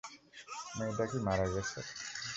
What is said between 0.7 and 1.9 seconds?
মেয়েটা কি মারা গেছে?